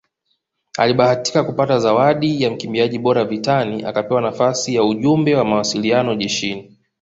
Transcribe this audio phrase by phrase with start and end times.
[0.77, 6.77] Alibahatika kupata zawadi ya mkimbiaji bora vitani akapewa nafasi ya ujumbe wa mawasiliano jeshini